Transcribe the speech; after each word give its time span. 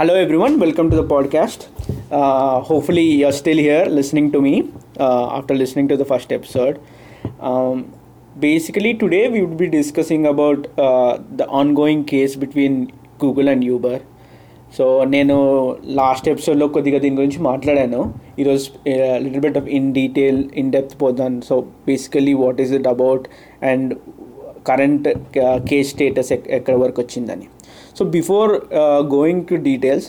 Hello 0.00 0.16
everyone 0.20 0.56
welcome 0.60 0.90
to 0.90 0.96
the 0.96 1.02
podcast 1.10 1.62
hopefully 2.66 3.02
you're 3.20 3.34
still 3.34 3.60
here 3.60 3.88
listening 3.92 4.32
to 4.32 4.38
me 4.38 4.52
after 5.36 5.58
listening 5.58 5.88
to 5.88 5.94
the 5.94 6.02
first 6.02 6.32
episode 6.32 6.76
basically 8.44 8.92
today 8.92 9.20
we 9.28 9.40
would 9.40 9.56
be 9.56 9.66
discussing 9.66 10.26
about 10.26 10.62
the 11.40 11.48
ongoing 11.80 12.04
case 12.04 12.38
between 12.38 12.78
Google 13.24 13.48
and 13.48 13.64
Uber 13.64 13.98
so 14.78 15.04
నేను 15.04 15.36
last 16.00 16.28
ఎపిసోడ్లో 16.28 16.68
కొద్దిగా 16.68 16.98
దీని 16.98 17.16
గురించి 17.16 17.42
మాట్లాడాను. 17.50 18.14
ఈరోజు 18.38 18.70
little 19.26 19.40
bit 19.40 19.58
of 19.62 19.68
in 19.68 19.92
detail 19.92 20.44
in 20.56 20.72
depth 20.72 20.96
పోదాం 21.02 21.40
so 21.48 21.64
basically 21.86 22.34
what 22.44 22.60
is 22.60 22.72
it 22.72 22.86
about 22.86 23.26
and 23.62 23.94
current 24.66 25.08
case 25.70 25.90
status 25.90 26.32
ఎక్కడ 26.32 26.74
వరకు 26.74 27.00
వచ్చిందని. 27.02 27.48
So 27.98 28.04
before 28.04 28.52
going 29.16 29.44
to 29.50 29.54
details 29.68 30.08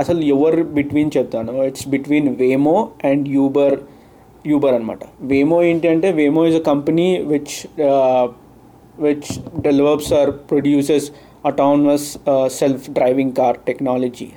అసలు 0.00 0.20
ఎవరు 0.34 0.62
బిట్వీన్ 0.78 1.10
చెప్తాను. 1.16 1.52
It's 1.64 1.88
between 1.88 2.28
Waymo 2.36 2.76
and 3.10 3.28
Uber 3.28 3.76
Uber 4.46 4.74
అనమాట 4.74 5.02
వేమో 5.20 5.62
ఏంటి 5.62 5.88
అంటే 5.88 6.10
Waymo 6.10 6.42
is 6.46 6.56
a 6.56 6.64
company 6.72 7.06
which 7.32 7.54
which 9.06 9.30
develops 9.60 10.12
or 10.12 10.30
produces 10.50 11.06
autonomous 11.44 12.08
self 12.58 12.90
driving 12.90 13.32
car 13.32 13.56
technology 13.66 14.28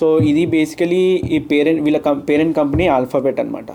so 0.00 0.06
ఇది 0.30 0.42
బేసికలీ 0.46 1.04
ఈ 1.36 1.38
పేరెంట్ 1.52 1.80
వీళ్ళ 1.82 1.98
కం 1.98 2.18
పేరెంట్ 2.28 2.54
కంపెనీ 2.56 2.84
ఆల్ఫాబెట్ 2.96 3.40
అనమాట 3.40 3.70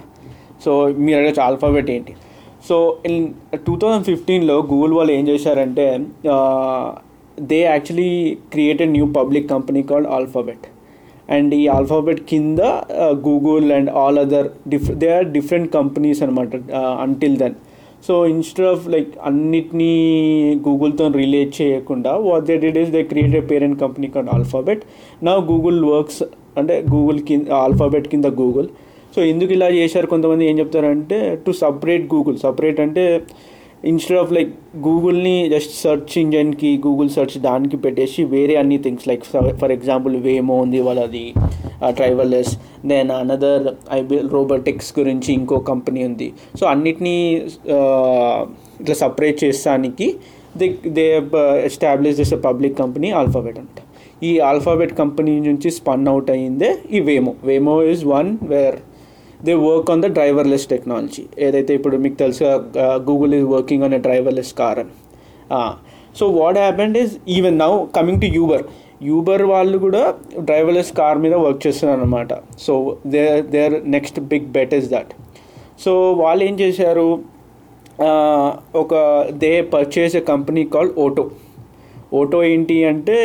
సో 0.64 0.72
మీరు 1.06 1.18
అడగచ్చు 1.20 1.42
ఆల్ఫాబెట్ 1.42 1.90
ఏంటి. 1.96 2.14
సో 2.68 2.76
ఇన్ 3.08 3.18
టూ 3.66 3.74
థౌజండ్ 3.82 4.06
ఫిఫ్టీన్లో 4.06 4.56
గూగుల్ 4.72 4.94
వాళ్ళు 4.94 5.14
ఏం 5.14 5.28
చేశారంటే 5.28 5.88
uh, 6.34 6.88
they 7.42 7.60
actually 7.60 8.38
created 8.52 8.92
new 8.92 9.06
public 9.06 9.50
company 9.50 9.84
called 9.84 10.08
Alphabet 10.08 10.66
and 11.30 11.54
ఈ 11.54 11.68
ఆల్ఫాబెట్ 11.68 12.22
కింద 12.22 12.60
Google 13.28 13.72
and 13.72 13.90
all 13.90 14.20
other 14.20 14.70
diff 14.70 14.92
they 14.92 15.14
are 15.14 15.32
different 15.32 15.74
companies 15.74 16.24
అనమాట 16.24 16.56
until 17.02 17.38
then 17.38 17.56
so 18.08 18.26
instead 18.26 18.68
of 18.68 18.90
like 18.90 19.08
అన్నిటినీ 19.24 19.92
గూగుల్తో 20.68 21.08
relate 21.08 21.62
చేయకుండా 21.62 22.16
what 22.18 22.44
they 22.44 22.58
did 22.58 22.78
is 22.78 22.90
they 22.90 23.04
created 23.04 23.50
parent 23.50 23.80
company 23.80 24.08
called 24.08 24.30
Alphabet 24.34 24.82
నా 25.24 25.36
Google 25.36 25.86
works 25.86 26.24
అంటే 26.58 26.84
Google 26.94 27.20
కింద 27.20 27.50
Alphabet 27.50 28.08
కింద 28.08 28.26
Google 28.26 28.68
so 29.16 29.22
ఎందుకు 29.24 29.54
ఇలా 29.54 29.70
చేశారు? 29.70 30.08
కొంతమంది 30.08 30.50
ఏం 30.50 30.60
చెప్తారంటే 30.60 31.40
టు 31.48 31.52
సపరేట్ 31.52 32.14
గూగుల్ 32.14 32.38
సపరేట్ 32.38 32.80
అంటే 32.80 33.22
ఇన్స్టెడ్ 33.92 34.20
ఆఫ్ 34.20 34.32
లైక్ 34.32 34.52
గూగుల్ని 34.88 35.50
జస్ట్ 35.50 35.74
సెర్చ్ 35.84 36.14
ఇంజన్కి 36.18 36.70
గూగుల్ 36.86 37.10
సెర్చ్ 37.10 37.38
దానికి 37.48 37.78
పెట్టేసి 37.78 38.24
వేరే 38.34 38.56
అన్ని 38.56 38.78
things 38.78 39.08
like 39.08 39.24
for 39.62 39.74
example 39.78 40.16
Waymo 40.28 40.56
ఉంది 40.56 40.80
వాళ్ళది 40.80 41.26
driverless 41.98 42.52
then 42.86 43.12
another 43.12 43.66
IB 43.92 44.18
robotics 44.36 44.92
గురించి 45.00 45.30
ఇంకో 45.34 45.58
కంపెనీ 45.72 46.02
ఉంది. 46.10 46.28
సో 46.60 46.64
అన్నిటినీ 46.66 47.16
ఇట్లా 48.82 48.96
సపరేట్ 49.04 49.44
చేస్తానికి 49.44 50.08
దే 50.58 50.68
దే 50.98 51.06
ఎస్టాబ్లిష్ 51.70 52.18
చేసే 52.20 52.36
పబ్లిక్ 52.48 52.78
కంపెనీ 52.78 53.12
ఆల్ఫాబెట్ 53.22 53.60
అంట. 53.60 53.78
ఈ 54.24 54.32
ఆల్ఫాబెట్ 54.40 54.94
కంపెనీ 55.02 55.32
నుంచి 55.50 55.70
స్పన్ 55.72 56.08
అవుట్ 56.08 56.32
అయ్యిందే 56.32 56.70
ఈ 56.92 57.00
Waymo 57.00 57.34
Waymo 57.44 57.76
is 57.84 58.04
one 58.06 58.30
where 58.44 58.78
they 59.48 59.54
work 59.68 59.90
on 59.94 60.04
the 60.06 60.10
driverless 60.18 60.66
technology 60.74 61.24
ఏదైతే 61.48 61.72
ఇప్పుడు 61.80 61.96
మీకు 62.06 62.18
తెలుసు 62.24 62.44
Google 63.10 63.34
is 63.40 63.48
working 63.56 63.84
on 63.88 63.96
a 64.00 64.02
driverless 64.08 64.54
car 64.62 64.80
అని. 64.84 64.94
So 66.20 66.24
what 66.40 66.60
happened 66.64 66.98
is 67.04 67.14
even 67.38 67.58
now 67.66 67.72
coming 67.98 68.22
to 68.24 68.30
Uber 68.40 68.64
Uber 69.12 69.44
వాళ్ళు 69.52 69.78
కూడా 69.86 70.02
డ్రైవర్లెస్ 70.50 70.92
కార్ 71.00 71.18
మీద 71.24 71.36
వర్క్ 71.46 71.62
చేస్తున్నారు 71.68 72.02
అనమాట 72.02 72.34
so 72.66 72.74
they 73.14 73.24
there 73.56 73.76
next 73.96 74.20
big 74.32 74.48
bet 74.58 74.74
is 74.80 74.90
that 74.96 75.12
so 75.86 75.94
వాళ్ళు 76.14 76.44
ఏం 76.50 76.56
చేశారు? 76.60 77.08
ఒక 78.84 78.94
they 79.44 79.62
purchase 79.74 80.16
a 80.16 80.22
company 80.30 80.64
call 80.76 80.92
Otto 81.06 81.24
Otto 82.20 82.40
ఏంటి 82.44 82.76
అంటే 82.86 83.16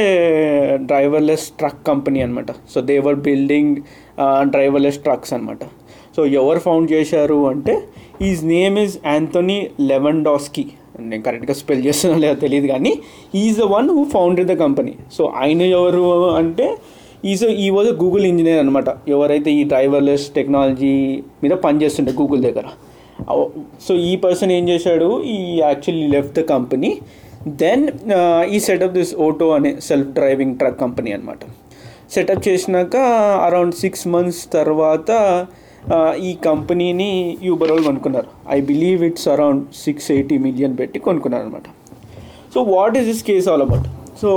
డ్రైవర్లెస్ 0.91 1.47
ట్రక్ 1.59 1.81
కంపెనీ 1.87 2.19
అనమాట 2.23 2.51
so 2.73 2.81
they 2.91 2.97
were 3.07 3.19
building 3.29 3.75
driverless 4.55 4.99
trucks 4.99 5.33
అనమాట 5.37 5.65
సో 6.17 6.21
ఎవరు 6.41 6.61
ఫౌండ్ 6.67 6.89
చేశారు 6.93 7.39
అంటే 7.53 7.75
is 8.29 8.43
name 8.55 8.77
is 8.85 8.97
Anthony 9.07 9.59
Levandowski 9.91 10.65
నేను 11.11 11.23
కరెక్ట్గా 11.27 11.55
స్పెల్ 11.55 11.83
చేస్తున్నా 11.87 12.17
లేదో 12.25 12.37
తెలియదు 12.45 12.69
కానీ 12.75 12.93
is 13.43 13.59
the 13.63 13.67
one 13.77 13.89
who 13.97 14.03
founded 14.17 14.49
the 14.53 14.57
company 14.65 14.95
so 15.17 15.25
ఆయన 15.43 15.63
ఎవరు 15.79 16.05
అంటే 16.41 16.67
he's 17.33 17.45
he 17.65 17.69
was 17.77 17.89
Google 18.03 18.25
engineer 18.31 18.61
అనమాట 18.65 18.89
ఎవరైతే 19.15 19.51
ఈ 19.61 19.63
డ్రైవర్లెస్ 19.73 20.25
టెక్నాలజీ 20.37 20.93
మీద 21.43 21.55
పనిచేస్తుండే 21.65 22.13
గూగుల్ 22.21 22.43
దగ్గర. 22.49 22.67
సో 23.87 23.93
ఈ 24.11 24.13
పర్సన్ 24.25 24.53
ఏం 24.57 24.65
చేశాడు? 24.69 25.09
ఈ 25.37 25.39
actually 25.67 26.07
left 26.15 26.37
the 26.39 26.45
company 26.53 26.91
then 27.63 27.85
ఈ 28.55 28.59
సెటప్ 28.67 28.95
దిస్ 28.99 29.13
ఓటో 29.27 29.47
అనే 29.57 29.71
సెల్ఫ్ 29.89 30.11
డ్రైవింగ్ 30.19 30.55
ట్రక్ 30.61 30.79
కంపెనీ 30.85 31.13
అనమాట 31.17 31.41
సెటప్ 32.15 32.43
చేసినాక 32.49 32.97
అరౌండ్ 33.47 33.75
సిక్స్ 33.83 34.05
మంత్స్ 34.15 34.43
తర్వాత 34.53 35.11
ఈ 36.29 36.33
కంపెనీని 36.49 37.11
యూబర్ 37.43 37.71
వాళ్ళు 37.71 37.87
కొనుక్కున్నారు. 37.87 38.29
I 38.57 38.61
believe 38.71 39.05
it's 39.05 39.29
around 39.29 39.63
six 39.85 40.09
eighty 40.17 40.39
million 40.39 40.75
పెట్టి 40.79 40.99
కొనుక్కున్నారు 40.99 41.45
అనమాట 41.45 41.69
so 42.55 42.61
what 42.75 42.97
is 42.99 43.07
this 43.07 43.23
case 43.23 43.49
all 43.49 43.63
about 43.63 43.87
so 44.21 44.31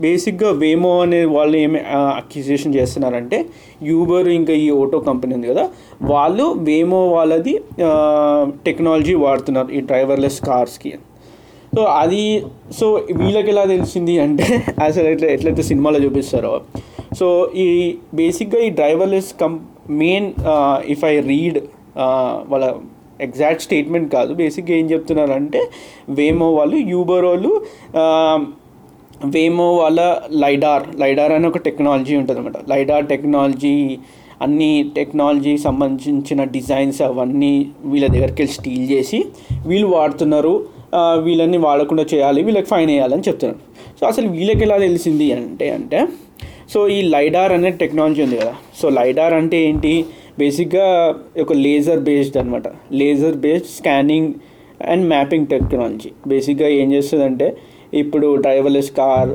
బేసిక్గా 0.00 0.50
వేమో 0.50 1.02
అనే 1.02 1.24
వాళ్ళు 1.24 1.56
ఏమి 1.56 1.80
అక్యూజేషన్ 2.20 2.74
చేస్తున్నారంటే 2.74 3.38
యూబర్ 3.82 4.28
ఇంకా 4.28 4.52
ఈ 4.52 4.70
ఓటో 4.70 5.00
కంపెనీ 5.00 5.32
ఉంది 5.34 5.48
కదా 5.48 5.64
వాళ్ళు 6.02 6.46
వేమో 6.68 7.00
వాళ్ళది 7.08 7.54
టెక్నాలజీ 8.64 9.14
వాడుతున్నారు 9.24 9.70
ఈ 9.70 9.80
డ్రైవర్లెస్ 9.80 10.40
కార్స్కి 10.40 10.92
సో 11.76 11.82
అది 12.00 12.22
సో 12.78 12.86
వీళ్ళకి 13.20 13.50
ఎలా 13.50 13.64
తెలిసింది 13.64 14.18
అంటే 14.18 14.46
అసలు 14.86 15.06
ఎట్లా 15.06 15.28
ఎట్లయితే 15.28 15.62
సినిమాలో 15.62 15.98
చూపిస్తారో. 15.98 16.54
సో 17.18 17.26
ఈ 17.56 17.66
బేసిక్గా 18.14 18.58
ఈ 18.58 18.70
driverless 18.70 19.30
కంప్ 19.40 19.62
main 20.00 20.26
if 20.94 21.04
I 21.04 21.14
read 21.32 21.58
వాళ్ళ 22.52 22.66
ఎగ్జాక్ట్ 23.26 23.62
స్టేట్మెంట్ 23.66 24.08
కాదు. 24.14 24.32
బేసిక్గా 24.32 24.74
ఏం 24.80 24.86
చెప్తున్నారంటే 24.90 25.60
వేమో 26.18 26.48
వాళ్ళు 26.58 26.76
యూబర్ 26.94 27.24
వాళ్ళు 27.30 27.52
um, 28.02 28.40
వేమో 29.34 29.66
వాళ్ళ 29.80 30.00
లైడార్ 30.42 30.84
లైడార్ 31.00 31.32
అనే 31.32 31.46
ఒక 31.50 31.58
టెక్నాలజీ 31.66 32.14
ఉంటుంది 32.20 32.38
అనమాట 32.40 32.58
లైడార్ 32.72 33.04
టెక్నాలజీ 33.12 33.74
అన్ని 34.44 34.70
టెక్నాలజీ 34.96 35.52
సంబంధించిన 35.66 36.44
డిజైన్స్ 36.56 37.00
అవన్నీ 37.08 37.52
వీళ్ళ 37.90 38.06
దగ్గరికి 38.14 38.40
వెళ్ళి 38.42 38.54
స్టీల్ 38.58 38.86
చేసి 38.90 39.18
వీళ్ళు 39.66 39.88
వాడుతున్నారు 39.96 40.54
uh, 40.98 41.16
వీళ్ళని 41.26 41.60
వాడకుండా 41.66 42.06
చేయాలి 42.14 42.42
వీళ్ళకి 42.48 42.70
ఫైన్ 42.74 42.90
వేయాలని 42.94 43.26
చెప్తున్నారు. 43.28 43.60
సో 44.00 44.02
అసలు 44.06 44.28
వీళ్ళకి 44.28 44.64
ఎలా 44.68 44.78
తెలిసింది 44.78 45.28
అంటే 45.32 45.68
అంటే 45.70 46.00
సో 46.72 46.80
ఈ 46.96 46.98
లైడార్ 47.14 47.52
అనే 47.56 47.70
టెక్నాలజీ 47.82 48.20
ఉంది 48.26 48.36
కదా. 48.42 48.52
సో 48.80 48.86
లైడార్ 48.98 49.34
అంటే 49.40 49.58
ఏంటి? 49.68 49.94
బేసిక్గా 50.40 50.86
ఒక 51.42 51.52
లేజర్ 51.64 52.00
బేస్డ్ 52.06 52.36
అనమాట 52.40 52.68
laser 53.00 53.36
based 53.44 53.70
scanning 53.78 54.30
and 54.92 55.04
mapping 55.12 55.46
technology 55.46 56.10
బేసిక్గా 56.30 56.68
ఏం 56.78 56.88
చేస్తుందంటే 56.92 57.48
ఇప్పుడు 58.02 58.28
driverless 58.44 58.90
car 59.00 59.32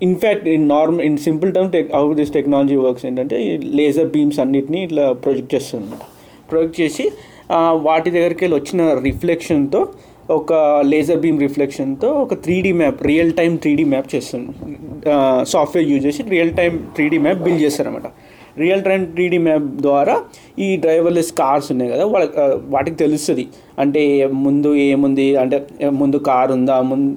in fact 0.00 0.48
in 0.54 0.66
normal 0.68 1.04
in 1.08 1.18
simple 1.26 1.52
term 1.54 1.70
tech 1.76 1.88
how 1.96 2.02
this 2.20 2.32
technology 2.36 2.76
works 2.84 3.06
ఏంటంటే 3.06 3.36
లేజర్ 3.78 4.10
బీమ్స్ 4.16 4.40
అన్నిటిని 4.44 4.80
ఇట్లా 4.86 5.04
ప్రొజెక్ట్ 5.24 5.52
చేస్తుంది 5.54 5.82
అనమాట 5.82 6.04
ప్రొజెక్ట్ 6.50 6.78
చేసి 6.80 7.06
వాటి 7.86 8.08
దగ్గరికి 8.10 8.42
వెళ్ళి 8.44 8.56
వచ్చిన 8.58 8.82
రిఫ్లెక్షన్తో 9.04 9.80
ఒక 10.36 10.52
లేజర్ 10.92 11.20
బీమ్ 11.22 11.38
రిఫ్లెక్షన్తో 11.44 12.08
ఒక 12.22 12.34
three 12.44 12.56
D 12.64 12.72
map 12.80 12.98
real 13.10 13.30
time 13.38 13.52
three 13.62 13.70
D 13.78 13.84
map 13.92 14.08
చేస్తుంది. 14.14 14.50
సాఫ్ట్వేర్ 15.52 15.86
యూజ్ 15.90 16.02
చేసి 16.06 16.24
real 16.34 16.52
time 16.58 16.72
three 16.96 17.06
D 17.12 17.20
map 17.26 17.40
build 17.46 17.62
చేస్తారనమాట 17.66 18.08
real 18.62 18.82
time 18.86 19.00
three 19.14 19.24
D 19.32 19.38
map 19.46 19.66
ద్వారా 19.86 20.14
ఈ 20.64 20.68
డ్రైవర్లెస్ 20.84 21.30
కార్స్ 21.40 21.68
ఉన్నాయి 21.72 21.90
కదా 21.92 22.04
వాళ్ళ 22.14 22.26
వాటికి 22.74 22.96
తెలుస్తుంది. 23.02 23.44
అంటే 23.82 24.02
ముందు 24.44 24.70
ఏముంది 24.86 25.26
అంటే 25.42 25.58
ముందు 26.00 26.18
కార్ 26.28 26.52
ఉందా 26.56 26.76
ముందు 26.90 27.10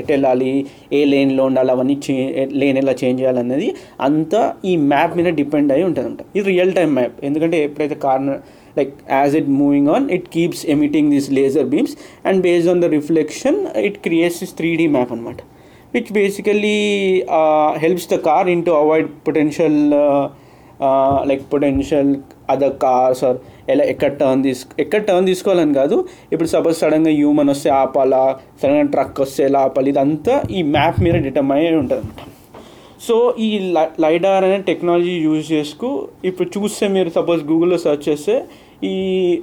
ఎట్ 0.00 0.10
వెళ్ళాలి 0.14 0.52
ఏ 0.98 1.00
లేన్లో 1.12 1.44
ఉండాలి 1.50 1.72
అవన్నీ 1.76 1.96
చే 2.06 2.16
లేన్ 2.62 2.78
ఎలా 2.82 2.94
చేంజ్ 3.02 3.20
చేయాలనేది 3.22 3.68
అంతా 4.08 4.42
ఈ 4.70 4.74
మ్యాప్ 4.92 5.16
మీద 5.20 5.30
డిపెండ్ 5.40 5.72
అయి 5.76 5.84
ఉంటుంది 5.88 6.06
అనమాట 6.08 6.24
ఇది 6.38 6.46
రియల్ 6.52 6.72
టైం 6.80 6.90
మ్యాప్ 7.00 7.18
ఎందుకంటే 7.30 7.58
ఎప్పుడైతే 7.68 7.98
car 8.06 8.24
like 8.76 8.92
as 9.20 9.34
it 9.34 9.48
moving 9.60 9.86
on 9.88 10.08
it 10.10 10.24
keeps 10.30 10.60
emitting 10.66 11.08
these 11.10 11.28
laser 11.30 11.64
beams 11.66 11.92
and 12.24 12.42
based 12.42 12.68
on 12.68 12.80
the 12.80 12.90
reflection 12.90 13.54
it 13.88 13.96
creates 14.02 14.38
this 14.40 14.54
3d 14.60 14.86
map 14.96 15.10
అనమాట 15.16 15.40
which 15.94 16.08
basically 16.14 16.78
uh, 17.38 17.70
helps 17.84 18.04
the 18.06 18.18
car 18.20 18.42
into 18.54 18.70
avoid 18.80 19.06
potential 19.28 19.76
uh, 19.96 20.24
uh, 20.80 21.18
like 21.30 21.44
potential 21.54 22.08
other 22.52 22.74
cars 22.82 23.22
or 23.28 23.38
ఎలా 23.72 23.84
ఎక్కడ 23.92 24.10
turn 24.20 24.42
తీసుకు 24.46 24.72
ఎక్కడ 24.82 25.00
turn 25.08 25.26
తీసుకోవాలని 25.30 25.74
కాదు 25.80 25.96
ఇప్పుడు 26.32 26.50
suppose 26.52 26.76
సడన్గా 26.82 27.12
human 27.18 27.50
వస్తే 27.52 27.70
ఆపాలా 27.80 28.20
సడన్గా 28.60 28.86
ట్రక్ 28.94 29.18
వస్తే 29.24 29.42
ఎలా 29.48 29.60
ఆపాలి 29.68 29.90
ఇదంతా 29.94 30.34
ఈ 30.58 30.62
మ్యాప్ 30.76 30.98
మీద 31.06 31.16
డిటర్మై 31.26 31.60
అయి 31.68 31.78
ఉంటుంది 31.82 32.00
అనమాట 32.02 32.22
సో 33.06 33.16
ఈ 33.46 33.48
లైడార్ 34.04 34.44
అనే 34.48 34.58
టెక్నాలజీ 34.68 35.16
యూజ్ 35.26 35.44
చేసుకు 35.54 35.88
ఇప్పుడు 36.28 36.48
చూస్తే 36.56 36.86
మీరు 36.96 37.10
సపోజ్ 37.18 37.42
గూగుల్లో 37.50 37.78
సెర్చ్ 37.86 38.04
చేస్తే 38.08 38.36
ఈ 38.82 38.94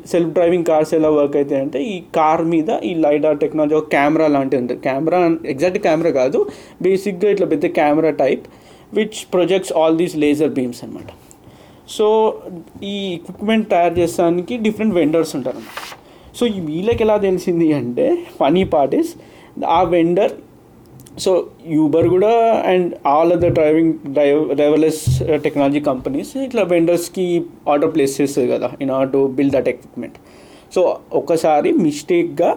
సెల్ఫ్ 0.05 0.29
డ్రైవింగ్ 0.29 0.65
కార్స్ 0.65 0.93
ఎలా 0.93 1.09
వర్క్ 1.09 1.35
అవుతాయి 1.35 1.61
అంటే 1.61 1.79
ఈ 1.83 2.03
కార్ 2.15 2.45
మీద 2.45 2.69
ఈ 2.83 2.93
లైడార్ 2.93 3.37
టెక్నాలజీ 3.37 3.75
ఒక 3.75 3.87
కెమెరా 3.89 4.27
లాంటిది 4.27 4.61
ఉంటుంది. 4.61 4.81
కెమెరా 4.81 5.19
ఎగ్జాక్ట్ 5.45 5.77
కెమెరా 5.77 6.09
కాదు 6.09 6.39
బేసిక్గా 6.81 7.29
ఇట్లా 7.29 7.47
పెద్ద 7.47 7.65
camera 7.65 8.09
type 8.09 8.43
which 8.93 9.19
projects 9.33 9.73
all 9.73 9.97
these 9.97 10.15
laser 10.15 10.49
beams 10.49 10.83
అనమాట 10.83 11.09
సో 11.87 12.07
ఈ 12.83 13.13
ఎక్విప్మెంట్ 13.13 13.69
తయారు 13.69 13.93
చేసానికి 13.93 14.57
డిఫరెంట్ 14.57 14.95
వెండర్స్ 14.95 15.35
ఉంటారు 15.35 15.61
సో 16.35 16.45
ఈ 16.45 16.59
వీళ్ళకి 16.59 17.03
ఎలా 17.03 17.17
తెలిసింది 17.17 17.73
అంటే 17.73 18.05
ఫనీ 18.39 18.63
పార్ట్ 18.63 18.95
ఇస్ 18.95 19.11
ఆ 19.65 19.83
వెండర్ 19.83 20.31
సో 21.23 21.31
యూబర్ 21.77 22.07
కూడా 22.07 22.31
and 22.71 22.93
all 23.07 23.31
other 23.33 23.53
driving 23.53 23.93
drive 24.13 24.39
driverless 24.55 25.01
technology 25.45 25.81
companies 25.89 26.31
ఇట్లా 26.37 26.63
వెండర్స్కి 26.63 27.25
ఆర్డర్ 27.71 27.91
ప్లేస్ 27.95 28.21
చేస్తుంది 28.21 28.47
కదా 28.53 28.69
in 28.81 28.91
order 28.91 29.13
to 29.13 29.21
build 29.37 29.55
that 29.57 29.69
equipment 29.73 30.17
so 30.75 30.83
ఒకసారి 31.13 31.71
మిస్టేక్గా 31.85 32.49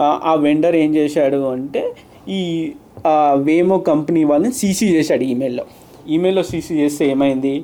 ఆ 0.00 0.34
వెండర్ 0.46 0.76
ఏం 0.76 0.90
చేశాడు 0.96 1.40
అంటే 1.56 1.82
ఈ 2.38 2.40
వేమో 3.48 3.78
కంపెనీ 3.90 4.24
వాళ్ళని 4.24 4.52
సీసీ 4.52 4.86
చేశాడు 4.96 5.24
ఈమెయిల్లో 5.32 5.64
ఈమెయిల్లో 6.14 6.42
సీసీ 6.42 6.74
చేస్తే 6.74 7.04
ఏమైంది? 7.12 7.54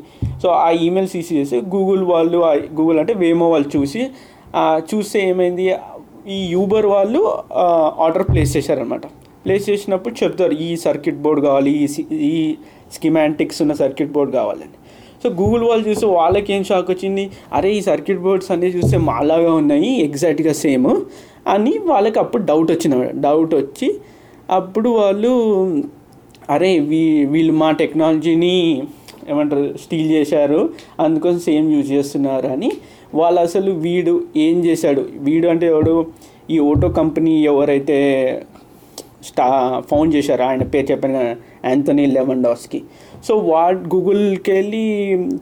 సో 0.43 0.49
ఆ 0.49 0.71
ఈమెయిల్ 0.87 1.09
సీసీ 1.09 1.33
చేస్తే 1.39 1.59
గూగుల్ 1.75 2.03
వాళ్ళు 2.05 2.39
గూగుల్ 2.79 2.99
అంటే 3.03 3.13
వేమో 3.23 3.47
వాళ్ళు 3.51 3.69
చూసి 3.77 4.03
చూస్తే 4.91 5.19
ఏమైంది? 5.29 5.65
ఈ 6.37 6.39
యూబర్ 6.55 6.87
వాళ్ళు 6.87 7.21
ఆర్డర్ 8.05 8.27
ప్లేస్ 8.29 8.53
చేశారనమాట 8.57 9.07
ప్లేస్ 9.45 9.65
చేసినప్పుడు 9.71 10.15
చెప్తారు 10.23 10.55
ఈ 10.67 10.71
సర్క్యూట్ 10.87 11.21
బోర్డ్ 11.25 11.41
కావాలి 11.47 11.73
ఈ 11.83 11.87
ఈ 12.31 12.39
స్కిమాంటిక్స్ 12.97 13.61
ఉన్న 13.65 13.75
సర్క్యూట్ 13.83 14.13
బోర్డ్ 14.17 14.33
కావాలని. 14.39 14.75
సో 15.23 15.29
గూగుల్ 15.41 15.63
వాళ్ళు 15.69 15.85
చూస్తే 15.89 16.07
వాళ్ళకి 16.19 16.51
ఏం 16.57 16.63
షాక్ 16.71 16.89
వచ్చింది? 16.95 17.25
అరే 17.57 17.69
ఈ 17.77 17.81
సర్క్యూట్ 17.91 18.21
బోర్డ్స్ 18.25 18.51
అన్నీ 18.55 18.69
చూస్తే 18.77 18.97
మాలాగా 19.11 19.53
ఉన్నాయి 19.61 19.91
ఎగ్జాక్ట్గా 20.07 20.55
సేమ్ 20.65 20.89
అని 21.55 21.73
వాళ్ళకి 21.91 22.19
అప్పుడు 22.25 22.43
డౌట్ 22.51 22.71
వచ్చిన 22.75 22.95
డౌట్ 23.27 23.55
వచ్చి 23.55 23.89
అప్పుడు 24.59 24.89
వాళ్ళు 25.01 25.33
అరే 26.55 26.71
వీ 26.91 27.03
వీళ్ళు 27.35 27.53
మా 27.63 27.69
టెక్నాలజీని 27.81 28.57
ఏమంటారు 29.33 29.67
స్టీల్ 29.83 30.09
చేశారు 30.17 30.61
అందుకోసం 31.05 31.39
సేమ్ 31.49 31.69
యూజ్ 31.75 31.91
చేస్తున్నారు 31.93 32.49
అని 32.55 32.71
వాళ్ళు 33.21 33.41
అసలు 33.41 33.71
వీడు 33.87 34.15
ఏం 34.47 34.57
చేశాడు? 34.67 35.03
వీడు 35.27 35.47
అంటే 35.53 35.67
ఎవడు? 35.67 35.95
ఈ 36.51 36.57
ఓటో 36.71 36.89
కంపెనీ 36.99 37.35
ఎవరైతే 37.45 37.99
స్టా 39.29 39.47
ఫౌండ్ 39.91 40.15
చేశారు? 40.17 40.43
ఆయన 40.43 40.63
పేరు 40.75 40.87
చెప్పాను 40.93 41.15
కదా 41.19 41.35
యాంథనీ 41.71 42.07
లెవెండాస్కి 42.17 42.81
సో 43.29 43.35
వాట్ 43.51 43.83
గూగుల్కి 43.95 44.53
వెళ్ళి 44.53 44.85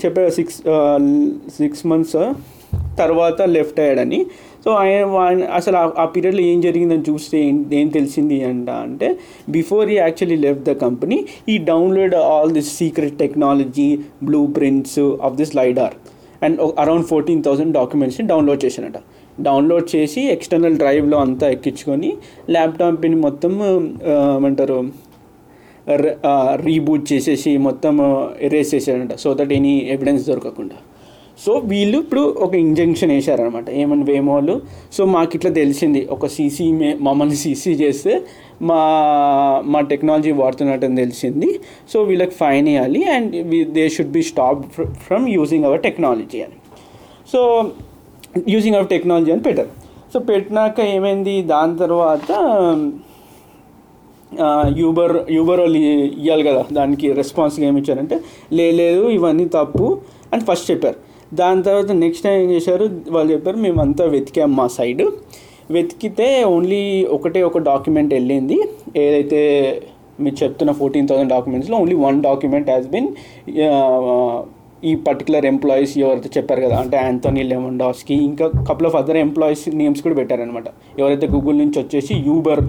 చెప్పారు 0.03 0.33
సిక్స్ 0.39 0.59
సిక్స్ 1.59 1.85
మంత్స్ 1.87 2.19
తర్వాత 2.99 3.43
లెఫ్ట్ 3.57 3.79
అయ్యాడని. 3.81 4.19
సో 4.65 4.71
ఆయన 4.71 5.05
అసలు 5.59 5.77
ఆ 6.03 6.05
పీరియడ్లో 6.05 6.43
ఏం 6.51 6.59
జరిగిందని 6.61 7.05
చూస్తే 7.11 7.37
ఏం 7.47 7.57
ఏం 7.73 7.89
తెలిసింది 7.89 8.37
అంట 8.45 8.71
అంటే 8.71 9.09
బిఫోర్ 9.49 9.91
ఈ 9.91 9.97
యాక్చువల్లీ 9.97 10.37
లెఫ్ట్ 10.37 10.65
ద 10.65 10.75
కంపెనీ 10.85 11.19
ఈ 11.49 11.57
download 11.71 12.15
all 12.15 12.53
this 12.53 12.71
secret 12.79 13.17
technology 13.19 13.89
blueprints 14.59 15.01
of 15.23 15.37
this 15.37 15.55
lidar 15.57 15.97
and 16.45 16.61
around 16.79 17.07
fourteen 17.07 17.43
thousand 17.43 17.75
డాక్యుమెంట్స్ని 17.75 18.27
download 18.27 18.65
చేశానట 18.65 19.01
డౌన్లోడ్ 19.41 19.97
చేసి 19.97 20.21
ఎక్స్టర్నల్ 20.21 20.77
డ్రైవ్లో 20.77 21.19
అంతా 21.19 21.49
ఎక్కించుకొని 21.51 22.13
ల్యాప్టాప్ని 22.51 23.17
మొత్తం 23.17 23.53
ఏమంటారు 24.37 24.79
రీబూట్ 26.67 27.13
చేసేసి 27.13 27.57
మొత్తం 27.57 27.95
ఎరేస్ 28.41 28.75
చేశాడంట 28.75 29.15
సో 29.15 29.35
దట్ 29.35 29.53
ఎనీ 29.53 29.75
ఎవిడెన్స్ 29.95 30.27
దొరకకుండా. 30.27 30.77
సో 31.45 31.53
వీళ్ళు 31.55 31.99
ఇప్పుడు 31.99 32.21
ఒక 32.21 32.55
ఇంజంక్షన్ 32.55 33.11
వేశారనమాట 33.11 33.71
ఏమని 33.71 34.05
వేమోళ్ళు 34.11 34.55
సో 34.97 35.05
మాకు 35.05 35.33
ఇట్లా 35.37 35.51
తెలిసింది. 35.51 36.01
ఒక 36.11 36.27
సీసీ 36.27 36.73
మే 36.73 36.97
మమ్మల్ని 37.01 37.37
సీసీ 37.37 37.73
చేస్తే 37.73 38.23
మా 38.63 38.81
మా 39.67 39.81
టెక్నాలజీ 39.81 40.33
వాడుతున్నట్టని 40.33 40.97
తెలిసింది. 40.97 41.61
సో 41.93 42.03
వీళ్ళకి 42.03 42.31
ఫైన్ 42.31 42.69
వేయాలి. 42.69 43.05
And 43.05 43.33
they 43.73 43.89
should 43.89 44.13
be 44.19 44.23
stop 44.23 44.63
from 45.07 45.29
using 45.29 45.65
our 45.65 45.83
technology 45.83 46.43
అని. 46.43 46.59
సో 47.33 47.41
యూజింగ్ 48.53 48.77
ఆఫ్ 48.81 48.89
టెక్నాలజీ 48.93 49.31
అని 49.35 49.45
పెట్టారు 49.47 49.71
సో 50.13 50.19
పెట్టినాక 50.29 50.79
ఏమైంది? 50.95 51.35
దాని 51.53 51.75
తర్వాత 51.83 52.31
యూబర్ 54.81 55.15
యూబర్ 55.37 55.61
వాళ్ళు 55.63 55.79
ఇవ్వాలి 56.21 56.45
కదా 56.49 56.63
దానికి 56.79 57.07
రెస్పాన్స్గా 57.21 57.65
ఏమి 57.71 57.81
ఇచ్చారంటే 57.83 58.17
లేదు 58.81 59.03
ఇవన్నీ 59.17 59.47
తప్పు 59.57 59.87
అని 60.33 60.43
ఫస్ట్ 60.51 60.69
చెప్పారు. 60.71 60.99
దాని 61.41 61.61
తర్వాత 61.67 61.91
నెక్స్ట్ 62.05 62.25
టైం 62.27 62.37
ఏం 62.45 62.49
చేశారు? 62.57 62.85
వాళ్ళు 63.15 63.31
చెప్పారు 63.35 63.59
మేమంతా 63.65 64.05
వెతికాం 64.15 64.51
మా 64.61 64.67
సైడ్ 64.77 65.03
వెతికితే 65.77 66.29
ఓన్లీ 66.55 66.83
ఒకటే 67.17 67.43
ఒక 67.49 67.59
డాక్యుమెంట్ 67.71 68.13
వెళ్ళింది. 68.19 68.59
ఏదైతే 69.05 69.41
మీరు 70.25 70.37
చెప్తున్న 70.43 70.73
fourteen 70.81 71.07
thousand 71.11 71.33
డాక్యుమెంట్స్లో 71.35 71.77
only 71.83 71.97
one 72.07 72.19
document 72.29 72.69
has 72.73 72.89
been 72.95 73.09
ఈ 74.85 74.95
పర్టికులర్ 74.95 75.47
ఎంప్లాయీస్ 75.47 75.99
ఎవరైతే 75.99 76.31
చెప్పారు 76.37 76.61
కదా 76.61 76.77
అంటే 76.77 76.97
యాంథోనీ 76.97 77.43
లెమండాస్కి 77.43 78.15
ఇంకా 78.15 78.47
couple 78.71 78.87
of 78.87 78.97
other 78.97 79.17
employees 79.17 79.69
names 79.75 80.03
కూడా 80.03 80.15
పెట్టారనమాట 80.15 80.65
ఎవరైతే 80.99 81.27
గూగుల్ 81.27 81.59
నుంచి 81.59 81.79
వచ్చేసి 81.79 82.15
యూబర్ 82.15 82.63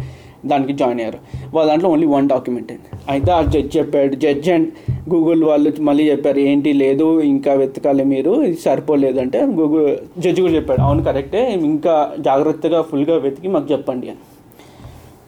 దానికి 0.52 0.74
జాయిన్ 0.74 1.00
అయ్యారు. 1.00 1.20
వాళ్ళ 1.54 1.66
దాంట్లో 1.70 1.90
ఓన్లీ 1.90 2.08
వన్ 2.08 2.26
డాక్యుమెంట్ 2.30 2.72
అయింది 2.72 2.90
అయితే 3.10 3.32
ఆ 3.32 3.42
జడ్జ్ 3.42 3.78
చెప్పాడు 3.78 4.16
జడ్జ్ 4.16 4.50
అండ్ 4.50 4.68
గూగుల్ 5.14 5.44
వాళ్ళు 5.44 5.70
మళ్ళీ 5.82 6.12
చెప్పారు 6.12 6.40
ఏంటి 6.40 6.74
లేదు 6.74 7.22
ఇంకా 7.22 7.54
వెతకాలి 7.54 8.04
మీరు 8.04 8.34
సరిపోలేదంటే 8.34 8.62
సరిపోలేదు 8.64 9.20
అంటే 9.20 9.40
గూగుల్ 9.60 9.88
జడ్జి 10.24 10.42
కూడా 10.42 10.54
చెప్పాడు. 10.54 10.82
అవును 10.82 11.04
కరెక్టే 11.04 11.44
ఇంకా 11.54 11.96
జాగ్రత్తగా 12.20 12.82
ఫుల్గా 12.82 13.18
వెతికి 13.18 13.48
మాకు 13.48 13.68
చెప్పండి 13.74 14.10
అని. 14.10 14.22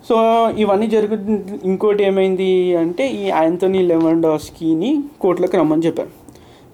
సో 0.09 0.15
ఇవన్నీ 0.63 0.87
జరుగు 0.87 1.15
ఇంకోటి 1.63 2.03
ఏమైంది 2.03 2.75
అంటే 2.75 3.07
ఈ 3.07 3.23
యాంథోనీ 3.29 3.81
లెవెండాస్కీని 3.93 4.91
కోర్టులోకి 5.21 5.57
రమ్మని 5.57 5.85
చెప్పారు. 5.85 6.24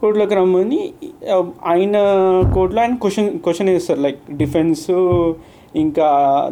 కోర్టులోకి 0.02 0.36
రమ్మని 0.40 0.80
ఆయన 1.72 1.96
కోర్టులో 2.56 2.82
ఆయన 2.84 2.96
క్వశ్చన్ 3.04 3.30
క్వశ్చన్ 3.46 3.70
వేస్తారు. 3.74 4.02
లైక్ 4.08 4.20
డిఫెన్స్ 4.42 4.84
ఇంకా 5.84 6.08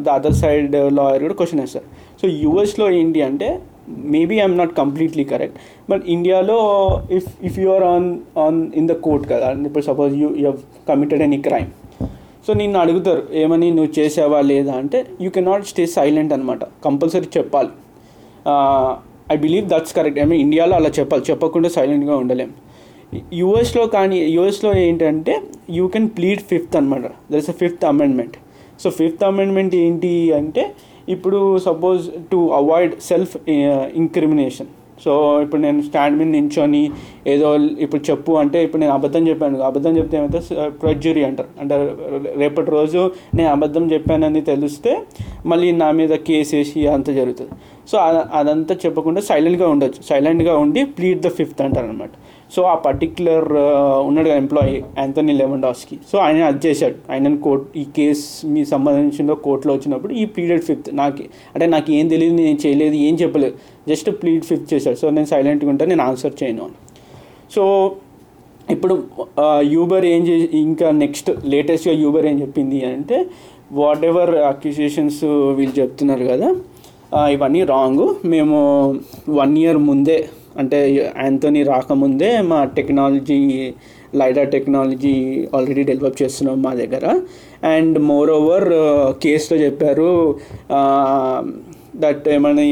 ద 0.06 0.10
అదర్ 0.18 0.38
సైడ్ 0.42 0.75
లాయర్ 0.98 1.24
కూడా 1.25 1.38
క్వశ్చన్ 1.40 1.62
వేస్తారు. 1.63 1.88
సో 2.22 2.28
యూఎస్లో 2.44 2.86
ఏంటి 3.00 3.22
అంటే 3.30 3.50
maybe 4.16 4.36
I'm 4.42 4.57
not 4.62 4.74
completely 4.80 5.24
correct 5.31 5.57
but 5.92 6.04
ఇండియాలో 6.16 6.57
if 7.18 7.30
if 7.48 7.57
you 7.62 7.68
are 7.75 7.86
on 7.94 8.07
on 8.45 8.59
in 8.80 8.88
the 8.92 8.95
court 9.06 9.26
కదా 9.33 9.47
ఇప్పుడు 9.69 9.85
suppose 9.90 10.14
you 10.21 10.30
you 10.44 10.52
committed 10.90 11.24
any 11.28 11.40
crime. 11.47 11.69
So 12.45 12.54
నిన్ను 12.62 12.78
అడుగుతారు 12.83 13.21
ఏమని 13.44 13.68
నువ్వు 13.78 13.92
చేసావా 14.00 14.40
లేదా 14.52 14.74
అంటే 14.81 15.00
you 15.24 15.30
can 15.35 15.47
not 15.52 15.66
stay 15.71 15.83
silent 15.97 16.31
అనమాట 16.35 16.64
కంపల్సరీ 16.85 17.30
చెప్పాలి. 17.38 17.71
I 19.33 19.38
believe 19.45 19.66
that's 19.74 19.94
correct 19.97 20.19
I 20.24 20.26
mean 20.31 20.42
ఇండియాలో 20.45 20.76
అలా 20.80 20.92
చెప్పాలి 21.00 21.24
చెప్పకుండా 21.31 21.69
సైలెంట్గా 21.78 22.16
ఉండలేం. 22.24 22.52
యూఎస్లో 23.33 23.83
కానీ 23.87 24.18
యూఎస్లో 24.35 24.71
ఏంటంటే 24.78 25.35
యూ 25.78 25.87
కెన్ 25.87 26.09
ప్లీడ్ 26.09 26.42
ఫిఫ్త్ 26.51 26.75
అనమాట 26.75 27.06
there 27.31 27.42
is 27.44 27.49
a 27.49 27.57
fifth 27.63 27.85
amendment 27.85 28.35
so 28.83 28.89
fifth 28.89 29.23
amendment 29.30 29.75
ఏంటి 29.75 30.11
అంటే 30.39 30.63
ఇప్పుడు 31.16 31.39
suppose 31.68 32.04
to 32.31 32.39
avoid 32.61 32.94
self 33.01 33.33
incrimination 34.01 34.69
so 35.04 35.42
ఇప్పుడు 35.44 35.61
నేను 35.61 35.81
స్టాండ్ 35.81 36.18
మీద 36.19 36.28
నించొని 36.28 36.81
ఏదో 37.33 37.49
ఇప్పుడు 37.85 38.01
చెప్పు 38.09 38.31
అంటే 38.31 38.63
ఇప్పుడు 38.63 38.81
నేను 38.81 38.94
అబద్ధం 38.94 39.23
చెప్పాను. 39.28 39.61
అబద్ధం 39.69 39.94
చెప్తే 39.97 40.18
ఏమైతే 40.18 40.39
ప్రజ్యూరీ 40.81 41.23
అంటారు. 41.23 41.49
అంటే 41.61 41.75
రేపటి 42.42 42.71
రోజు 42.71 43.11
నేను 43.35 43.49
అబద్ధం 43.49 43.92
చెప్పానని 43.92 44.42
తెలిస్తే 44.42 44.94
మళ్ళీ 45.45 45.71
నా 45.71 45.92
మీద 45.92 46.13
కేసు 46.30 46.54
వేసి 46.56 46.87
అంత 46.87 47.09
జరుగుతుంది. 47.19 47.54
సో 47.90 47.98
అదంతా 48.40 48.74
చెప్పకుండా 48.84 49.22
సైలెంట్గా 49.30 49.68
ఉండొచ్చు. 49.74 50.00
సైలెంట్గా 50.10 50.54
ఉండి 50.64 50.81
ప్లీడ్ 50.98 51.22
ద 51.26 51.30
ఫిఫ్త్ 51.38 51.62
అంటారనమాట 51.66 52.12
సో 52.56 52.62
ఆ 52.72 52.76
పర్టిక్యులర్ 52.86 53.48
ఉన్నాడు 54.08 54.30
ఎంప్లాయీ 54.42 54.76
యాంథనీ 55.00 55.34
లెమండాస్కి 55.40 55.96
సో 56.12 56.16
ఆయన 56.26 56.44
అది 56.52 56.60
చేశాడు. 56.68 56.98
ఆయన 57.12 57.34
కోర్ట్ 57.46 57.66
ఈ 57.81 57.84
కేసు 57.98 58.48
మీ 58.54 58.62
సంబంధించిన 58.74 59.34
కోర్టులో 59.48 59.74
వచ్చినప్పుడు 59.78 60.14
ఈ 60.22 60.24
ప్లీడెడ్ 60.36 60.64
ఫిఫ్త్ 60.69 60.90
నాకు 61.02 61.24
అంటే 61.54 61.68
నాకు 61.76 61.92
ఏం 62.00 62.08
తెలియదు 62.14 62.36
నేను 62.42 62.60
చేయలేదు 62.66 62.98
ఏం 63.08 63.16
చెప్పలేదు. 63.24 63.56
జస్ట్ 63.92 64.10
ప్లీడ్ 64.22 64.46
ఫిఫ్త్ 64.52 64.69
చేశాడు. 64.74 65.00
సో 65.04 65.10
నేను 65.18 65.30
సైలెంట్గా 65.34 65.72
ఉంటాను 65.74 65.92
నేను 65.96 66.06
ఆన్సర్ 66.10 66.36
చేయను 66.44 66.64
అని. 66.68 66.78
సో 67.56 67.64
ఇప్పుడు 68.76 68.96
యూబర్ 69.76 70.06
ఏం 70.14 70.24
చే 70.28 70.34
ఇంకా 70.66 70.88
నెక్స్ట్ 71.04 71.30
లేటెస్ట్గా 71.54 71.94
యూబర్ 72.04 72.26
ఏం 72.31 72.36
చెప్పింది 72.42 72.80
అంటే 72.96 73.18
వాట్ 73.80 74.04
ఎవర్ 74.10 74.34
అక్యూజేషన్స్ 74.52 75.22
వీళ్ళు 75.58 75.74
చెప్తున్నారు 75.80 76.26
కదా 76.31 76.50
ఇవన్నీ 77.35 77.61
రాంగ్. 77.63 78.06
మేము 78.25 78.57
వన్ 79.39 79.57
ఇయర్ 79.57 79.80
ముందే 79.89 80.18
అంటే 80.57 80.78
యాంతోనీ 81.23 81.63
రాకముందే 81.63 82.30
మా 82.42 82.59
technology 82.78 83.39
lidar 84.19 84.44
technology 84.44 85.16
already 85.56 85.83
develop 85.89 86.21
చేస్తున్నాం 86.21 86.61
మా 86.61 86.71
దగ్గర. 86.73 87.06
అండ్ 87.73 87.99
మోర్ 87.99 88.30
ఓవర్ 88.30 88.68
కేసులో 89.23 89.57
చెప్పారు 89.66 90.09
దట్ 91.95 92.28
ఏమని 92.37 92.69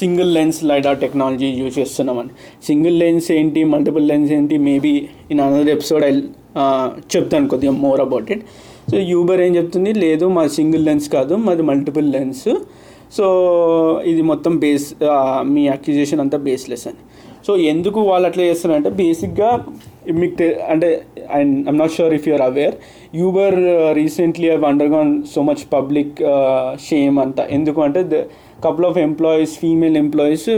single 0.00 0.30
lens 0.34 0.58
lidar 0.64 0.98
technology 0.98 1.46
use 1.46 1.78
చేస్తున్నామని. 1.78 2.32
సింగిల్ 2.66 2.98
లెన్స్ 3.00 3.32
ఏంటి 3.32 3.62
మల్టిపుల్ 3.64 4.08
లెన్స్ 4.08 4.32
ఏంటి 4.32 4.58
maybe 4.68 4.94
in 5.30 5.40
another 5.40 5.68
episode 5.68 6.04
I 6.04 6.12
చెప్తాను 7.14 7.48
కొద్దిగా 7.48 7.72
more 7.72 8.00
about 8.00 8.30
it 8.32 8.44
so 8.90 8.96
Uber 9.12 9.40
ఏం 9.46 9.52
చెప్తుంది? 9.58 9.92
లేదు 10.04 10.26
మా 10.36 10.42
సింగిల్ 10.58 10.84
లెన్స్ 10.88 11.08
కాదు 11.16 11.34
మాది 11.46 11.64
మల్టిపుల్ 11.70 12.08
లెన్స్. 12.16 12.48
సో 13.16 13.26
ఇది 14.10 14.22
మొత్తం 14.32 14.52
బేస్ 14.64 14.86
మీ 15.54 15.62
అక్యుజేషన్ 15.76 16.22
అంతా 16.24 16.38
బేస్లెస్ 16.46 16.86
అని. 16.90 17.00
సో 17.46 17.52
ఎందుకు 17.72 17.98
వాళ్ళు 18.10 18.26
అట్లా 18.28 18.44
చేస్తున్నారంటే 18.50 18.90
బేసిక్గా 19.00 19.48
మీకు 20.20 20.46
అంటే 20.72 20.88
and 21.38 21.52
I'm 21.70 21.78
not 21.82 21.92
sure 21.96 22.14
if 22.18 22.26
you're 22.28 22.44
aware 22.46 22.74
Uber 23.20 23.56
recently 23.98 24.46
have 24.50 24.64
undergone 24.70 25.12
so 25.32 25.42
much 25.48 25.62
public 25.76 26.16
shame 26.88 27.18
అంతా. 27.24 27.44
ఎందుకు 27.56 27.82
అంటే 27.86 28.02
the 28.12 28.22
couple 28.66 28.86
of 28.90 28.98
employees 29.06 29.54
female 29.62 29.98
employees 30.04 30.48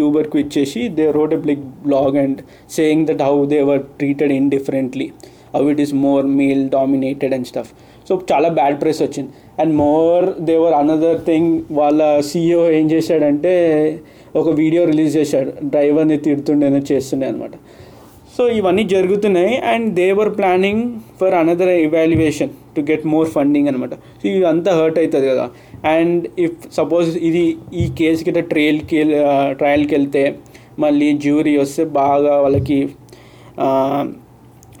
యూబర్కి 0.00 0.38
ఇచ్చేసి 0.44 0.82
they 0.98 1.06
wrote 1.18 1.34
a 1.38 1.40
బ్లిక్ 1.46 1.64
blog 1.86 2.16
and 2.24 2.40
saying 2.78 3.06
that 3.10 3.24
how 3.28 3.36
they 3.54 3.60
were 3.70 3.82
treated 4.00 4.34
in 4.38 4.48
differently 4.56 5.08
how 5.56 5.64
it 5.74 5.82
is 5.86 5.94
more 6.06 6.26
male 6.40 6.62
dominated 6.76 7.34
and 7.38 7.48
stuff 7.52 7.72
so 8.08 8.14
చాలా 8.30 8.48
bad 8.58 8.76
press 8.82 9.00
వచ్చింది 9.06 9.30
and 9.62 9.72
more 9.84 10.26
there were 10.50 10.74
another 10.82 11.18
thing 11.28 11.50
వాళ్ళ 11.78 12.02
CEO 12.30 12.62
ఏం 12.78 12.86
చేశాడంటే 12.90 13.54
ఒక 14.40 14.48
video 14.60 14.82
release 14.84 15.12
చేశాడు. 15.16 15.50
డ్రైవర్ని 15.72 16.16
తిడుతుండే 16.26 16.80
చేస్తుండే 16.92 17.26
అనమాట 17.26 17.54
సో 18.36 18.44
ఇవన్నీ 18.58 18.82
జరుగుతున్నాయి 18.92 19.52
and 19.72 19.86
they're 20.00 20.30
planning 20.38 20.82
for 21.20 21.34
another 21.34 21.70
evaluation 21.84 22.50
to 22.76 22.80
get 22.90 23.04
more 23.12 23.28
funding 23.36 23.68
అనమాట 23.70 23.94
సో 24.20 24.24
ఇది 24.32 24.44
అంతా 24.50 24.72
హర్ట్ 24.78 24.98
అవుతుంది 25.02 25.26
కదా. 25.32 25.46
అండ్ 25.94 26.22
ఇఫ్ 26.44 26.58
సపోజ్ 26.78 27.08
ఇది 27.28 27.44
ఈ 27.82 27.84
కేసు 28.00 28.24
కింద 28.26 28.42
ట్రయల్కి 28.52 28.98
ట్రయల్కి 29.60 29.94
వెళ్తే 29.94 30.24
మళ్ళీ 30.84 31.08
జ్యూరీ 31.24 31.54
వస్తే 31.62 31.84
బాగా 32.00 32.34
వాళ్ళకి 32.44 32.78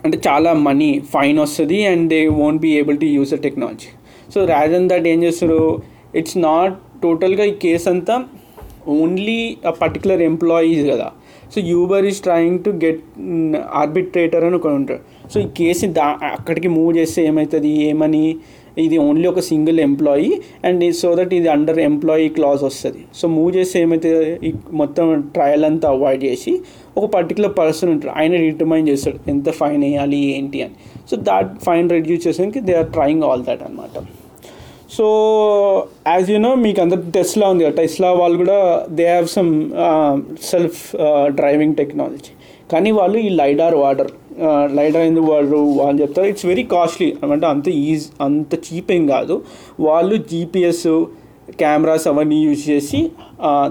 అంటే 0.04 0.18
చాలా 0.28 0.52
మనీ 0.52 1.02
ఫైన్ 1.14 1.38
వస్తుంది 1.38 1.86
and 1.86 2.08
they 2.08 2.28
won't 2.28 2.60
be 2.60 2.70
able 2.78 2.98
to 2.98 3.04
use 3.04 3.30
the 3.34 3.34
technology 3.34 3.90
so 4.34 4.44
Rajan 4.44 4.88
that 4.88 5.06
ఏం 5.06 5.22
చేస్తారు? 5.22 5.82
ఇట్స్ 6.14 6.38
నాట్ 6.38 6.74
టోటల్గా 7.02 7.44
ఈ 7.44 7.54
కేసు 7.54 7.88
అంతా 7.88 8.26
ఓన్లీ 8.88 9.56
ఆ 9.66 9.70
పర్టికులర్ 9.70 10.22
ఎంప్లాయీస్ 10.22 10.84
కదా. 10.90 11.12
So 11.54 11.60
Uber 11.72 12.04
is 12.10 12.20
trying 12.26 12.60
to 12.66 12.70
get 12.84 13.02
arbitrator 13.80 14.44
అని 14.48 14.56
ఒకటి 14.60 14.76
ఉంటాడు. 14.80 15.02
సో 15.32 15.36
ఈ 15.44 15.48
కేసు 15.58 15.86
దా 15.98 16.06
అక్కడికి 16.36 16.68
మూవ్ 16.76 16.90
చేస్తే 16.98 17.20
ఏమవుతుంది 17.30 17.70
ఏమని? 17.90 18.24
ఇది 18.84 18.96
ఓన్లీ 19.04 19.26
ఒక 19.30 19.42
single 19.50 19.78
employee 19.86 20.30
and 20.68 20.82
so 21.02 21.10
that 21.18 21.32
ఇది 21.36 21.48
అండర్ 21.54 21.78
ఎంప్లాయీ 21.90 22.26
క్లాజ్ 22.38 22.62
వస్తుంది. 22.68 23.02
సో 23.18 23.24
మూవ్ 23.36 23.50
చేస్తే 23.56 23.76
ఏమవుతుంది 23.84 24.50
మొత్తం 24.80 25.06
ట్రయల్ 25.36 25.64
అంతా 25.68 25.88
అవాయిడ్ 25.96 26.24
చేసి 26.28 26.52
ఒక 26.98 27.06
పర్టికులర్ 27.16 27.54
పర్సన్ 27.62 27.90
ఉంటాడు. 27.94 28.12
ఆయన 28.20 28.34
డిటర్మైన్ 28.44 28.86
చేస్తాడు 28.90 29.18
ఎంత 29.34 29.50
ఫైన్ 29.60 29.82
వేయాలి 29.86 30.20
ఏంటి 30.36 30.60
అని. 30.66 30.76
So 31.10 31.16
that 31.30 31.50
fine 31.66 31.88
reduce 31.96 32.22
చేసానికి 32.28 32.62
they 32.68 32.76
are 32.82 32.90
trying 32.98 33.26
all 33.30 33.44
that 33.48 33.64
అనమాట 33.68 34.04
సో 34.94 35.06
యాజ్ 36.12 36.28
యూ 36.32 36.38
నో 36.46 36.50
మీకు 36.66 36.80
అందరు 36.84 37.10
టెస్లా 37.16 37.46
ఉంది 37.52 37.64
కదా. 37.64 37.74
టెస్లా 37.80 38.10
వాళ్ళు 38.20 38.36
కూడా 38.42 38.58
they 38.98 39.06
have 39.12 39.28
some 39.36 39.50
self 40.50 40.80
driving 41.40 41.76
technology 41.80 42.32
కానీ 42.72 42.90
వాళ్ళు 42.98 43.16
ఈ 43.26 43.28
లైడార్ 43.40 43.76
వాడర్. 43.82 44.12
లైడార్ 44.78 45.04
ఎందుకు 45.10 45.26
వాడరు 45.32 45.60
వాళ్ళు 45.80 45.98
చెప్తారు. 46.02 46.26
ఇట్స్ 46.32 46.46
వెరీ 46.52 46.64
కాస్ట్లీ 46.74 47.08
అంటే 47.34 47.46
అంత 47.52 47.68
ఈజీ 47.84 48.06
అంత 48.26 48.54
చీప్ 48.66 48.90
ఏం 48.96 49.04
కాదు. 49.14 49.36
వాళ్ళు 49.88 50.16
జీపీఎస్ 50.32 50.88
కెమెరాస్ 51.62 52.06
అవన్నీ 52.10 52.38
యూజ్ 52.46 52.62
చేసి 52.70 53.00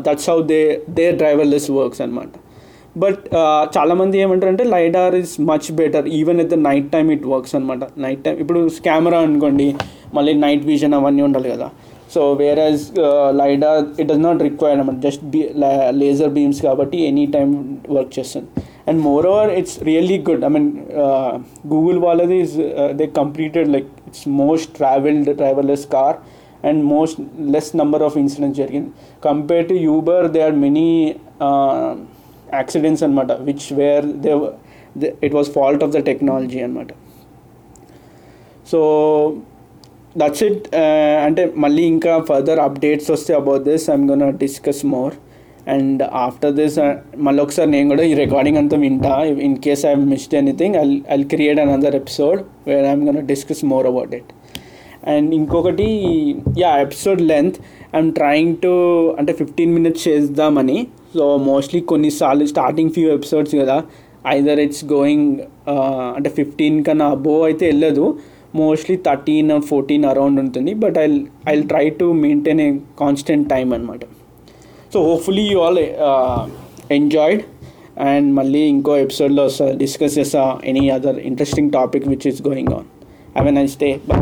that's 0.06 0.28
how 0.32 0.40
they 0.52 0.60
they 0.98 1.06
driverless 1.22 1.70
works 1.78 2.02
అనమాట 2.06 2.32
బట్ 3.04 3.24
చాలామంది 3.76 4.16
ఏమంటారంటే 4.26 4.64
lidar 4.74 5.16
is 5.22 5.34
much 5.50 5.68
better 5.80 6.06
even 6.20 6.38
at 6.44 6.52
the 6.54 6.58
night 6.68 6.88
time 6.94 7.08
it 7.16 7.26
works 7.34 7.56
అనమాట 7.58 7.84
నైట్ 8.04 8.22
టైం 8.26 8.38
ఇప్పుడు 8.44 8.60
కెమెరా 8.86 9.20
అనుకోండి 9.28 9.68
మళ్ళీ 10.18 10.34
నైట్ 10.46 10.64
విజన్ 10.72 10.96
అవన్నీ 11.00 11.22
ఉండాలి 11.28 11.50
కదా. 11.56 11.68
So 12.14 12.22
whereas 12.66 12.84
lidar 13.42 13.82
it 14.02 14.08
does 14.10 14.22
not 14.28 14.42
require 14.48 14.76
అనమాట 14.78 14.98
జస్ట్ 15.08 15.24
బీ 15.34 15.42
లేజర్ 16.02 16.32
బీమ్స్ 16.38 16.62
కాబట్టి 16.68 16.98
ఎనీ 17.10 17.26
టైం 17.36 17.50
వర్క్ 17.96 18.14
చేస్తుంది. 18.18 18.48
And 18.90 19.00
moreover 19.32 19.52
it's 19.60 19.78
really 19.90 20.18
good 20.28 20.44
I 20.48 20.50
mean 20.56 20.70
Google 21.74 22.00
వాళ్ళది 22.08 22.38
is 22.46 22.56
they 23.00 23.06
completed 23.22 23.70
like 23.76 23.90
it's 24.10 24.26
most 24.42 24.70
travelled 24.80 25.30
driverless 25.42 25.86
car 25.96 26.18
and 26.70 26.82
most 26.94 27.18
less 27.56 27.72
number 27.82 28.04
of 28.08 28.16
incidents 28.24 28.60
జరిగింది. 28.64 28.90
Compare 29.30 29.66
to 29.72 29.78
Uber 29.90 30.26
they 30.36 30.44
are 30.48 30.56
many 30.66 30.88
accidents 32.60 33.04
అనమాట 33.08 33.32
which 33.50 33.68
where 33.80 34.06
they 34.26 34.32
it 35.28 35.36
was 35.40 35.52
fault 35.58 35.84
of 35.88 35.94
the 35.98 36.02
technology 36.10 36.62
అనమాట 36.68 36.92
so 38.72 38.80
that's 40.22 40.44
it 40.48 40.66
అంటే 41.26 41.44
మళ్ళీ 41.64 41.84
ఇంకా 41.94 42.12
further 42.30 42.60
updates 42.68 43.10
వస్తే 43.16 43.32
about 43.42 43.64
this 43.70 43.86
I'm 43.96 44.06
gonna 44.10 44.24
discuss 44.44 44.84
more 44.96 45.14
and 45.74 46.02
after 46.26 46.54
this 46.60 46.78
మళ్ళీ 47.26 47.40
ఒకసారి 47.44 47.70
నేను 47.76 47.88
కూడా 47.94 48.04
ఈ 48.10 48.14
రికార్డింగ్ 48.24 48.60
అంతా 48.62 48.78
వింటా. 48.78 49.14
In 49.48 49.56
case 49.66 49.84
I 49.92 49.94
missed 50.14 50.36
anything 50.42 50.76
I 50.76 50.84
I 51.16 51.18
create 51.34 51.60
another 51.64 51.96
episode 52.02 52.42
where 52.68 52.86
I'm 52.92 53.04
gonna 53.08 53.20
discuss 53.34 53.64
more 53.72 53.88
about 53.92 54.14
it 54.20 54.32
and 55.14 55.30
ఇంకొకటి 55.40 55.88
yeah 56.58 56.72
episode 56.86 57.22
length 57.32 57.58
I'm 57.96 58.12
trying 58.20 58.56
to 58.64 58.74
అంటే 59.20 59.34
fifteen 59.42 59.74
minutes 59.74 60.06
చేద్దామని. 60.08 60.78
సో 61.18 61.26
మోస్ట్లీ 61.50 61.82
కొన్నిసార్లు 61.92 62.46
స్టార్టింగ్ 62.54 62.94
ఫ్యూ 62.96 63.08
ఎపిసోడ్స్ 63.18 63.54
కదా. 63.56 63.78
Either 64.28 64.60
it's 64.60 64.86
going 64.94 65.30
అంటే 66.16 66.30
fifteen 66.40 66.78
కన్నా 66.84 67.08
above 67.16 67.44
అయితే 67.44 67.66
వెళ్ళదు. 67.66 68.06
Mostly 68.56 68.96
thirteen 69.08 69.52
fourteen 69.62 70.06
around 70.06 70.40
ఉంటుంది 70.40 70.74
but 70.84 70.98
I 70.98 71.08
I 71.50 71.56
try 71.64 71.86
to 72.00 72.08
maintain 72.26 72.62
a 72.62 72.70
constant 73.00 73.48
time 73.50 73.68
అనమాట 73.74 74.04
so 74.94 75.00
hopefully 75.02 75.46
you 75.52 75.60
all 75.60 75.82
enjoyed 76.92 77.44
and 78.10 78.30
మళ్ళీ 78.34 78.62
ఇంకో 78.68 78.94
ఎపిసోడ్లో 78.98 79.46
డిస్కస్ 79.78 80.18
చేస్తా 80.20 80.44
any 80.66 80.86
other 80.90 81.20
interesting 81.24 81.72
topic 81.72 82.08
which 82.08 82.28
is 82.28 82.42
going 82.48 82.74
on 82.74 82.88
have 83.32 83.48
a 83.48 83.52
nice 83.52 83.78
day 83.80 83.92
bye 84.08 84.20